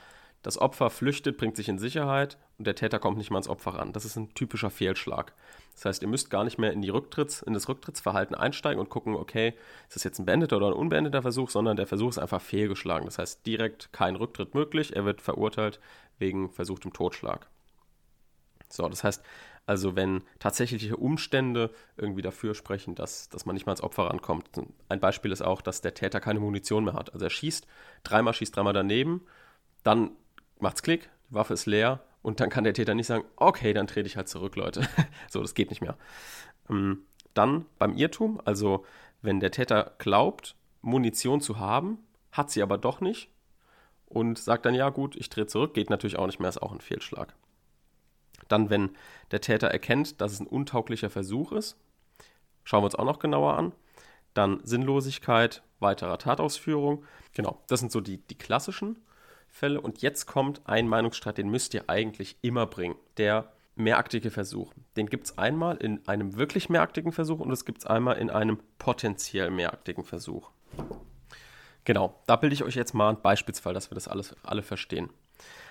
[0.42, 3.74] das Opfer flüchtet, bringt sich in Sicherheit und der Täter kommt nicht mal ans Opfer
[3.74, 3.92] ran.
[3.92, 5.32] Das ist ein typischer Fehlschlag.
[5.74, 8.88] Das heißt, ihr müsst gar nicht mehr in, die Rücktritts, in das Rücktrittsverhalten einsteigen und
[8.88, 9.54] gucken, okay,
[9.88, 13.06] ist das jetzt ein beendeter oder ein unbeendeter Versuch, sondern der Versuch ist einfach fehlgeschlagen.
[13.06, 14.94] Das heißt, direkt kein Rücktritt möglich.
[14.94, 15.80] Er wird verurteilt
[16.18, 17.48] wegen versuchtem Totschlag.
[18.68, 19.24] So, das heißt,
[19.68, 24.48] also wenn tatsächliche Umstände irgendwie dafür sprechen, dass, dass man nicht mal ans Opfer rankommt.
[24.88, 27.12] Ein Beispiel ist auch, dass der Täter keine Munition mehr hat.
[27.12, 27.66] Also er schießt,
[28.02, 29.26] dreimal schießt dreimal daneben,
[29.83, 30.12] dann
[30.59, 33.87] macht's Klick, die Waffe ist leer und dann kann der Täter nicht sagen, okay, dann
[33.87, 34.88] trete ich halt zurück, Leute.
[35.28, 35.98] so, das geht nicht mehr.
[36.70, 37.02] Ähm,
[37.35, 38.87] dann beim Irrtum, also
[39.20, 41.98] wenn der Täter glaubt, Munition zu haben,
[42.33, 43.28] hat sie aber doch nicht
[44.07, 46.72] und sagt dann, ja gut, ich drehe zurück, geht natürlich auch nicht mehr, ist auch
[46.72, 47.35] ein Fehlschlag.
[48.48, 48.90] Dann, wenn
[49.30, 51.76] der Täter erkennt, dass es ein untauglicher Versuch ist,
[52.64, 53.72] schauen wir uns auch noch genauer an.
[54.34, 57.04] Dann Sinnlosigkeit weiterer Tatausführung.
[57.32, 58.96] Genau, das sind so die, die klassischen.
[59.48, 59.80] Fälle.
[59.80, 62.96] Und jetzt kommt ein Meinungsstreit, den müsst ihr eigentlich immer bringen.
[63.16, 64.72] Der mehraktige Versuch.
[64.96, 68.30] Den gibt es einmal in einem wirklich mehraktigen Versuch und es gibt es einmal in
[68.30, 70.50] einem potenziell mehraktigen Versuch.
[71.84, 75.11] Genau, da bilde ich euch jetzt mal einen Beispielsfall, dass wir das alles alle verstehen.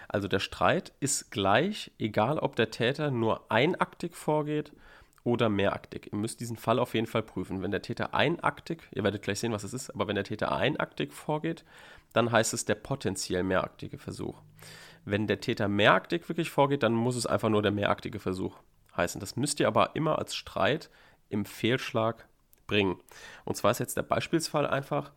[0.07, 4.71] Also der Streit ist gleich, egal ob der Täter nur einaktig vorgeht
[5.23, 6.09] oder mehraktig.
[6.13, 7.61] Ihr müsst diesen Fall auf jeden Fall prüfen.
[7.61, 10.55] Wenn der Täter einaktig, ihr werdet gleich sehen, was es ist, aber wenn der Täter
[10.55, 11.65] einaktig vorgeht,
[12.13, 14.41] dann heißt es der potenziell mehraktige Versuch.
[15.03, 18.57] Wenn der Täter mehraktig wirklich vorgeht, dann muss es einfach nur der mehraktige Versuch
[18.95, 19.19] heißen.
[19.19, 20.89] Das müsst ihr aber immer als Streit
[21.29, 22.27] im Fehlschlag
[22.65, 22.97] bringen.
[23.45, 25.11] Und zwar ist jetzt der Beispielsfall einfach,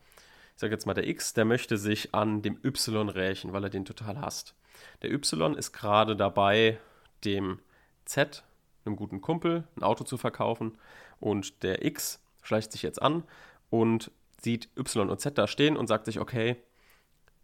[0.55, 3.71] ich sage jetzt mal der X, der möchte sich an dem Y rächen, weil er
[3.71, 4.55] den total hasst.
[5.03, 6.79] Der Y ist gerade dabei,
[7.25, 7.59] dem
[8.05, 8.45] Z,
[8.85, 10.79] einem guten Kumpel, ein Auto zu verkaufen
[11.21, 13.25] und der X schleicht sich jetzt an
[13.69, 16.57] und sieht Y und Z da stehen und sagt sich, okay,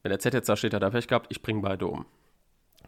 [0.03, 2.07] wenn der Z jetzt da steht, hat er Pech gehabt, ich bringe beide um.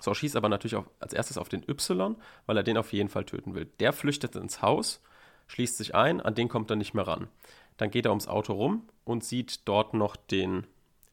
[0.01, 3.09] So schießt aber natürlich auch als erstes auf den Y, weil er den auf jeden
[3.09, 3.67] Fall töten will.
[3.81, 5.03] Der flüchtet ins Haus,
[5.49, 7.29] schließt sich ein, an den kommt er nicht mehr ran.
[7.77, 10.67] Dann geht er ums Auto rum und sieht dort noch den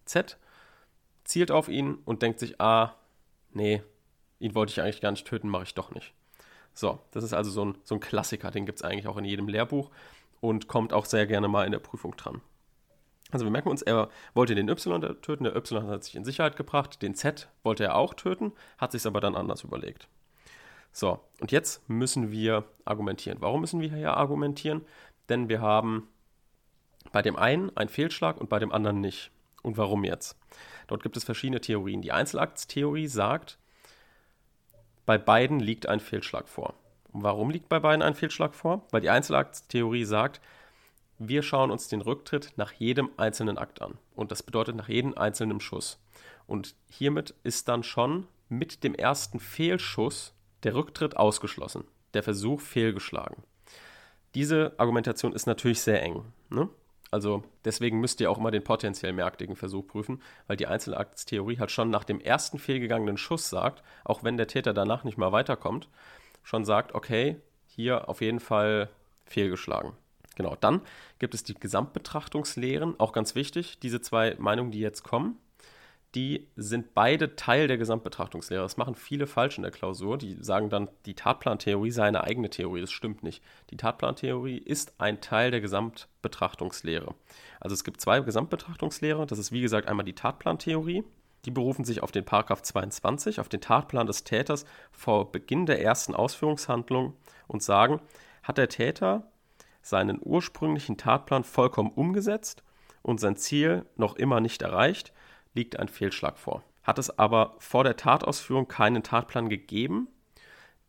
[0.05, 0.37] Z,
[1.23, 2.95] zielt auf ihn und denkt sich, ah,
[3.55, 3.81] nee,
[4.39, 6.13] ihn wollte ich eigentlich gar nicht töten, mache ich doch nicht.
[6.73, 9.25] So, das ist also so ein, so ein Klassiker, den gibt es eigentlich auch in
[9.25, 9.91] jedem Lehrbuch
[10.41, 12.41] und kommt auch sehr gerne mal in der Prüfung dran.
[13.31, 16.55] Also wir merken uns, er wollte den Y töten, der Y hat sich in Sicherheit
[16.57, 20.07] gebracht, den Z wollte er auch töten, hat sich aber dann anders überlegt.
[20.91, 23.39] So, und jetzt müssen wir argumentieren.
[23.41, 24.85] Warum müssen wir hier argumentieren?
[25.27, 26.07] Denn wir haben
[27.11, 29.31] bei dem einen einen Fehlschlag und bei dem anderen nicht.
[29.65, 30.37] Und warum jetzt?
[30.85, 32.03] Dort gibt es verschiedene Theorien.
[32.03, 33.57] Die Einzelaktstheorie sagt,
[35.07, 36.75] bei beiden liegt ein Fehlschlag vor.
[37.11, 38.85] Und warum liegt bei beiden ein Fehlschlag vor?
[38.91, 40.39] Weil die Einzelaktstheorie sagt,
[41.17, 43.97] wir schauen uns den Rücktritt nach jedem einzelnen Akt an.
[44.15, 45.99] Und das bedeutet nach jedem einzelnen Schuss.
[46.45, 51.85] Und hiermit ist dann schon mit dem ersten Fehlschuss der Rücktritt ausgeschlossen.
[52.13, 53.41] Der Versuch fehlgeschlagen.
[54.35, 56.23] Diese Argumentation ist natürlich sehr eng.
[56.49, 56.69] Ne?
[57.15, 61.71] Also deswegen müsst ihr auch immer den potenziell merktigen Versuch prüfen, weil die Einzelaktstheorie halt
[61.71, 65.87] schon nach dem ersten fehlgegangenen Schuss sagt, auch wenn der Täter danach nicht mal weiterkommt,
[66.43, 68.89] schon sagt, okay, hier auf jeden Fall
[69.23, 69.93] fehlgeschlagen.
[70.35, 70.81] Genau, dann
[71.17, 73.79] gibt es die Gesamtbetrachtungslehren, auch ganz wichtig.
[73.79, 75.37] Diese zwei Meinungen, die jetzt kommen,
[76.15, 78.63] die sind beide Teil der Gesamtbetrachtungslehre.
[78.63, 80.17] Das machen viele falsch in der Klausur.
[80.17, 82.81] Die sagen dann, die Tatplantheorie sei eine eigene Theorie.
[82.81, 83.43] Das stimmt nicht.
[83.69, 87.13] Die Tatplantheorie ist ein Teil der Gesamtbetrachtungslehre.
[87.59, 89.27] Also es gibt zwei Gesamtbetrachtungslehre.
[89.27, 91.03] Das ist wie gesagt einmal die Tatplantheorie.
[91.43, 95.81] Die berufen sich auf den Paragraph 22, auf den Tatplan des Täters vor Beginn der
[95.81, 97.13] ersten Ausführungshandlung
[97.47, 97.99] und sagen,
[98.41, 99.29] hat der Täter
[99.81, 102.63] seinen ursprünglichen Tatplan vollkommen umgesetzt
[103.03, 105.13] und sein Ziel noch immer nicht erreicht,
[105.55, 106.63] liegt ein Fehlschlag vor.
[106.83, 110.07] Hat es aber vor der Tatausführung keinen Tatplan gegeben,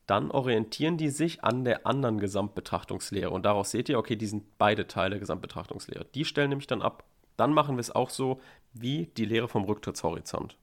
[0.06, 3.30] dann orientieren die sich an der anderen Gesamtbetrachtungslehre.
[3.30, 6.04] Und daraus seht ihr, okay, die sind beide Teile der Gesamtbetrachtungslehre.
[6.14, 7.04] Die stellen nämlich dann ab,
[7.36, 8.40] dann machen wir es auch so
[8.72, 10.56] wie die Lehre vom Rücktrittshorizont.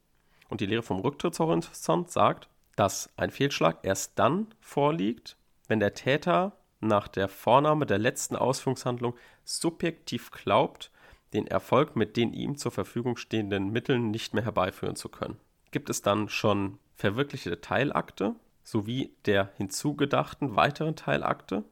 [0.49, 5.35] Und die Lehre vom Rücktrittshorizont sagt, dass ein Fehlschlag erst dann vorliegt,
[5.67, 10.91] wenn der Täter nach der Vornahme der letzten Ausführungshandlung subjektiv glaubt,
[11.33, 15.37] den Erfolg mit den ihm zur Verfügung stehenden Mitteln nicht mehr herbeiführen zu können.
[15.71, 21.63] Gibt es dann schon verwirklichte Teilakte sowie der hinzugedachten weiteren Teilakte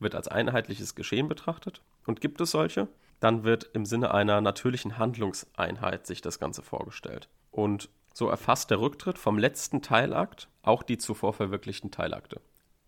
[0.00, 1.82] wird als einheitliches Geschehen betrachtet.
[2.06, 2.88] Und gibt es solche,
[3.20, 7.28] dann wird im Sinne einer natürlichen Handlungseinheit sich das Ganze vorgestellt.
[7.50, 12.40] Und so erfasst der Rücktritt vom letzten Teilakt auch die zuvor verwirklichten Teilakte.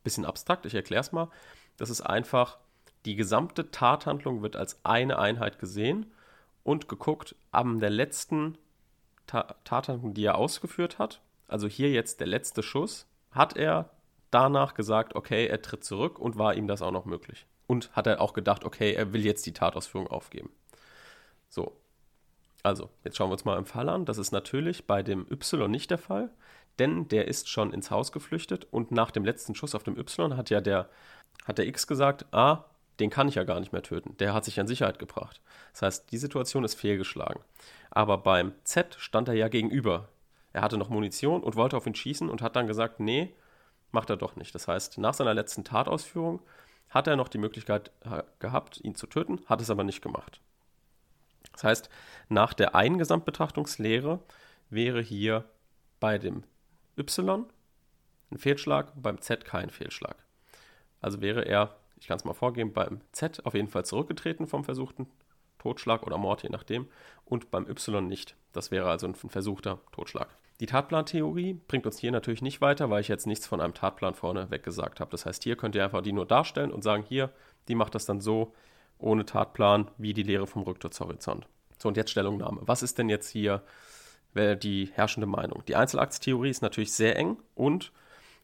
[0.03, 1.29] Bisschen abstrakt, ich erkläre es mal.
[1.77, 2.59] Das ist einfach,
[3.05, 6.07] die gesamte Tathandlung wird als eine Einheit gesehen
[6.63, 8.59] und geguckt, an der letzten
[9.27, 13.91] Ta Tathandlung, die er ausgeführt hat, also hier jetzt der letzte Schuss, hat er
[14.31, 17.47] danach gesagt, okay, er tritt zurück und war ihm das auch noch möglich.
[17.67, 20.51] Und hat er auch gedacht, okay, er will jetzt die Tatausführung aufgeben.
[21.49, 21.77] So.
[22.63, 24.05] Also, jetzt schauen wir uns mal im Fall an.
[24.05, 26.31] Das ist natürlich bei dem Y nicht der Fall,
[26.79, 30.37] denn der ist schon ins Haus geflüchtet und nach dem letzten Schuss auf dem Y
[30.37, 30.89] hat ja der,
[31.47, 32.65] hat der X gesagt, ah,
[33.01, 34.17] den kann ich ja gar nicht mehr töten.
[34.19, 35.41] Der hat sich in Sicherheit gebracht.
[35.73, 37.43] Das heißt, die Situation ist fehlgeschlagen.
[37.91, 40.09] Aber beim Z stand er ja gegenüber.
[40.53, 43.35] Er hatte noch Munition und wollte auf ihn schießen und hat dann gesagt, nee,
[43.93, 44.55] macht er doch nicht.
[44.55, 46.41] Das heißt, nach seiner letzten Tatausführung
[46.89, 47.93] hat er noch die Möglichkeit
[48.41, 50.41] gehabt, ihn zu töten, hat es aber nicht gemacht.
[51.53, 51.91] Das heißt,
[52.29, 54.21] nach der einen Gesamtbetrachtungslehre
[54.71, 55.45] wäre hier
[56.01, 56.45] bei dem
[56.97, 57.47] Y
[58.31, 60.17] ein Fehlschlag, beim Z kein Fehlschlag.
[61.01, 64.65] Also wäre er, ich kann es mal vorgeben, beim Z auf jeden Fall zurückgetreten vom
[64.65, 65.07] versuchten
[65.59, 66.89] Totschlag oder Mord, je nachdem,
[67.25, 68.35] und beim Y nicht.
[68.53, 70.29] Das wäre also ein versuchter Totschlag.
[70.61, 74.15] Die Tatplantheorie bringt uns hier natürlich nicht weiter, weil ich jetzt nichts von einem Tatplan
[74.15, 75.11] vorne weg gesagt habe.
[75.11, 77.31] Das heißt, hier könnt ihr einfach die nur darstellen und sagen, hier,
[77.69, 78.55] die macht das dann so
[78.99, 81.47] ohne Tatplan wie die Lehre vom Rücktrittshorizont.
[81.79, 82.61] So, und jetzt Stellungnahme.
[82.65, 83.63] Was ist denn jetzt hier
[84.35, 85.63] die herrschende Meinung?
[85.67, 87.93] Die Einzelakttheorie ist natürlich sehr eng und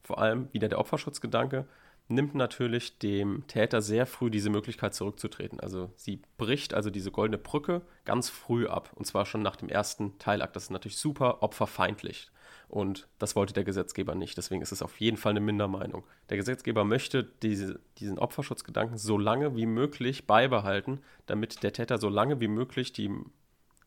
[0.03, 1.67] vor allem wieder der Opferschutzgedanke
[2.09, 5.59] nimmt natürlich dem Täter sehr früh diese Möglichkeit zurückzutreten.
[5.61, 9.69] Also sie bricht also diese goldene Brücke ganz früh ab und zwar schon nach dem
[9.69, 10.55] ersten Teilakt.
[10.55, 12.31] Das ist natürlich super opferfeindlich
[12.69, 14.37] und das wollte der Gesetzgeber nicht.
[14.37, 16.05] Deswegen ist es auf jeden Fall eine Mindermeinung.
[16.31, 22.09] Der Gesetzgeber möchte diese, diesen Opferschutzgedanken so lange wie möglich beibehalten, damit der Täter so
[22.09, 23.11] lange wie möglich die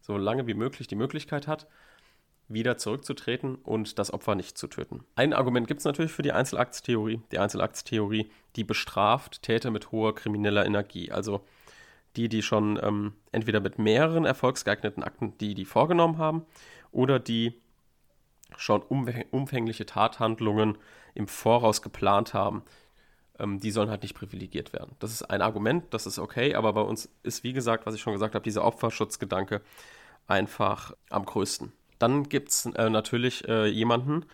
[0.01, 1.67] so lange wie möglich die Möglichkeit hat,
[2.49, 5.05] wieder zurückzutreten und das Opfer nicht zu töten.
[5.15, 7.21] Ein Argument gibt es natürlich für die Einzelaktstheorie.
[7.31, 11.11] Die Einzelaktstheorie, die bestraft Täter mit hoher krimineller Energie.
[11.11, 11.41] Also
[12.15, 16.45] die, die schon ähm, entweder mit mehreren erfolgsgeeigneten Akten, die die vorgenommen haben,
[16.91, 17.53] oder die
[18.57, 20.77] schon umfängliche Tathandlungen
[21.13, 22.63] im Voraus geplant haben,
[23.37, 24.95] ähm, die sollen halt nicht privilegiert werden.
[24.99, 28.01] Das ist ein Argument, das ist okay, aber bei uns ist, wie gesagt, was ich
[28.01, 29.61] schon gesagt habe, dieser Opferschutzgedanke
[30.27, 31.71] einfach am größten.
[31.99, 34.25] Dann gibt es äh, natürlich äh, jemanden,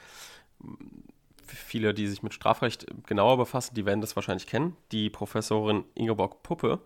[1.45, 6.43] viele, die sich mit Strafrecht genauer befassen, die werden das wahrscheinlich kennen, die Professorin Ingeborg
[6.43, 6.79] Puppe,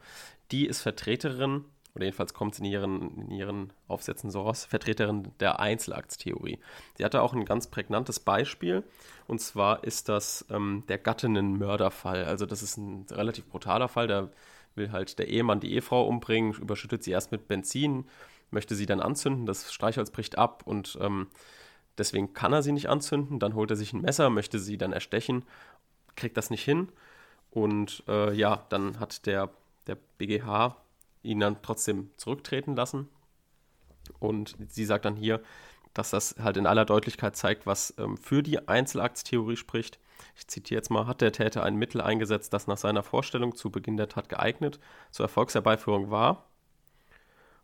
[0.51, 1.65] die ist Vertreterin,
[1.95, 6.59] oder jedenfalls kommt sie in ihren, in ihren Aufsätzen so raus, Vertreterin der Einzelaktstheorie.
[6.97, 8.83] Sie hatte auch ein ganz prägnantes Beispiel,
[9.27, 12.25] und zwar ist das ähm, der Gattinnenmörderfall.
[12.25, 14.29] Also das ist ein relativ brutaler Fall, da
[14.75, 18.05] will halt der Ehemann die Ehefrau umbringen, überschüttet sie erst mit Benzin,
[18.51, 21.27] möchte sie dann anzünden, das Streichholz bricht ab und ähm,
[21.97, 23.39] deswegen kann er sie nicht anzünden.
[23.39, 25.45] Dann holt er sich ein Messer, möchte sie dann erstechen,
[26.15, 26.89] kriegt das nicht hin
[27.51, 29.49] und äh, ja, dann hat der,
[29.88, 30.75] der BGH
[31.23, 33.09] ihn dann trotzdem zurücktreten lassen
[34.19, 35.41] und sie sagt dann hier,
[35.93, 39.99] dass das halt in aller Deutlichkeit zeigt, was ähm, für die Einzelaktstheorie spricht.
[40.35, 43.69] Ich zitiere jetzt mal, hat der Täter ein Mittel eingesetzt, das nach seiner Vorstellung zu
[43.69, 44.79] Beginn der Tat geeignet
[45.12, 46.48] zur Erfolgsherbeiführung war,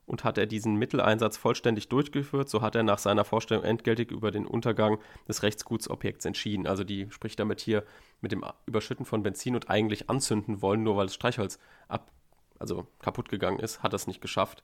[0.06, 4.32] und hat er diesen Mitteleinsatz vollständig durchgeführt, so hat er nach seiner Vorstellung endgültig über
[4.32, 6.68] den Untergang des Rechtsgutsobjekts entschieden.
[6.68, 7.84] Also die spricht damit hier
[8.22, 12.12] mit dem Überschütten von Benzin und eigentlich anzünden wollen, nur weil das Streichholz ab,
[12.60, 14.64] also kaputt gegangen ist, hat das nicht geschafft.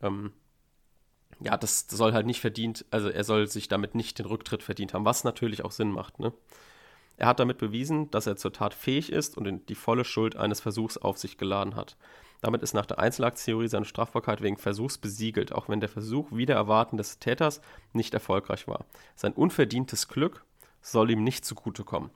[0.00, 0.32] Ähm,
[1.40, 4.94] ja, das soll halt nicht verdient, also er soll sich damit nicht den Rücktritt verdient
[4.94, 6.18] haben, was natürlich auch Sinn macht.
[6.18, 6.32] Ne?
[7.16, 10.60] Er hat damit bewiesen, dass er zur Tat fähig ist und die volle Schuld eines
[10.60, 11.96] Versuchs auf sich geladen hat.
[12.40, 16.54] Damit ist nach der Einzelaktstheorie seine Strafbarkeit wegen Versuchs besiegelt, auch wenn der Versuch wieder
[16.54, 17.60] erwarten des Täters
[17.92, 18.84] nicht erfolgreich war.
[19.16, 20.44] Sein unverdientes Glück
[20.80, 22.10] soll ihm nicht zugutekommen.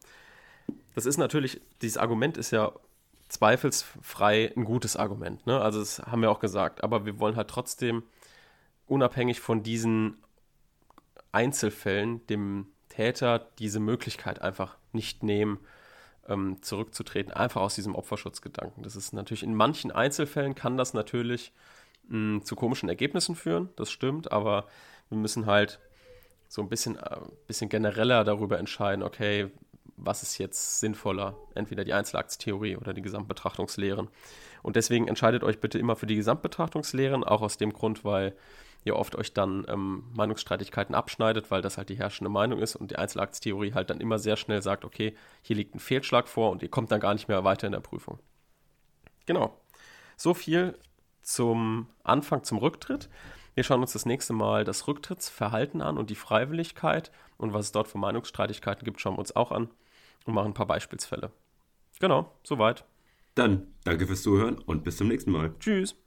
[0.95, 2.73] Das ist natürlich, dieses Argument ist ja
[3.29, 5.45] zweifelsfrei ein gutes Argument.
[5.47, 5.61] Ne?
[5.61, 6.85] Also das haben wir auch gesagt.
[6.85, 8.03] Aber wir wollen halt trotzdem
[8.87, 10.19] unabhängig von diesen
[11.33, 15.59] Einzelfällen dem Täter diese Möglichkeit einfach nicht nehmen,
[16.29, 18.83] ähm, zurückzutreten, einfach aus diesem Opferschutzgedanken.
[18.83, 21.53] Das ist natürlich in manchen Einzelfällen kann das natürlich
[22.09, 24.67] mh, hm, zu komischen Ergebnissen führen, das stimmt, aber
[25.09, 25.81] wir müssen halt
[26.49, 29.51] so ein bisschen, äh, bisschen genereller darüber entscheiden, okay,
[29.97, 34.09] was ist jetzt sinnvoller, entweder die Einzelaktstheorie oder die Gesamtbetrachtungslehren.
[34.63, 38.35] Und deswegen entscheidet euch bitte immer für die Gesamtbetrachtungslehren, auch aus dem Grund, weil
[38.85, 42.91] ihr oft euch dann ähm, Meinungsstreitigkeiten abschneidet, weil das halt die herrschende Meinung ist und
[42.91, 46.63] die Einzelaktstheorie halt dann immer sehr schnell sagt, okay, hier liegt ein Fehlschlag vor und
[46.63, 48.19] ihr kommt dann gar nicht mehr weiter in der Prüfung.
[49.27, 49.57] Genau.
[50.17, 50.77] So viel
[51.23, 53.09] zum Anfang, zum Rücktritt.
[53.55, 57.73] Wir schauen uns das nächste Mal das Rücktrittsverhalten an und die Freiwilligkeit und was es
[57.73, 59.69] dort für Meinungsstreitigkeiten gibt, schauen wir uns auch an
[60.25, 61.31] und machen ein paar Beispielsfälle.
[62.01, 62.85] Genau, soweit.
[63.35, 65.55] Dann danke fürs Zuhören und bis zum nächsten Mal.
[65.59, 66.02] Tschüss.